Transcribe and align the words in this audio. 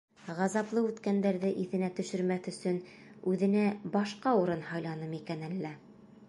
Ғазаплы 0.37 0.81
үткәндәрҙе 0.85 1.51
иҫенә 1.63 1.89
төшөрмәҫ 1.99 2.49
өсөн, 2.53 2.79
үҙенә 3.33 3.67
башҡа 3.97 4.35
урын 4.41 4.65
һайланымы 4.71 5.21
икән 5.21 5.47
әллә? 5.51 5.77